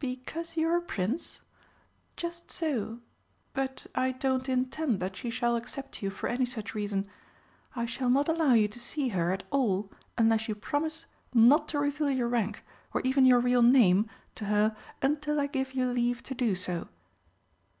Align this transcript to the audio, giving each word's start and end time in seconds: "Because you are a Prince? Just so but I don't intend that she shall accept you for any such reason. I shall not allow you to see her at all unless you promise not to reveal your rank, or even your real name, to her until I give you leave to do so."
"Because 0.00 0.56
you 0.56 0.66
are 0.68 0.78
a 0.78 0.82
Prince? 0.82 1.42
Just 2.16 2.50
so 2.50 2.98
but 3.54 3.86
I 3.94 4.10
don't 4.10 4.48
intend 4.48 4.98
that 4.98 5.14
she 5.14 5.30
shall 5.30 5.54
accept 5.54 6.02
you 6.02 6.10
for 6.10 6.28
any 6.28 6.44
such 6.44 6.74
reason. 6.74 7.08
I 7.76 7.86
shall 7.86 8.10
not 8.10 8.28
allow 8.28 8.52
you 8.54 8.66
to 8.66 8.80
see 8.80 9.10
her 9.10 9.30
at 9.32 9.44
all 9.52 9.92
unless 10.18 10.48
you 10.48 10.56
promise 10.56 11.06
not 11.32 11.68
to 11.68 11.78
reveal 11.78 12.10
your 12.10 12.26
rank, 12.26 12.64
or 12.92 13.00
even 13.02 13.24
your 13.24 13.38
real 13.38 13.62
name, 13.62 14.10
to 14.34 14.46
her 14.46 14.76
until 15.02 15.38
I 15.38 15.46
give 15.46 15.74
you 15.74 15.86
leave 15.86 16.24
to 16.24 16.34
do 16.34 16.56
so." 16.56 16.88